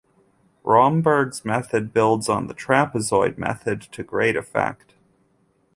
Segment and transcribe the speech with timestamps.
[0.63, 4.95] Romberg's method builds on the trapezoid method to great effect.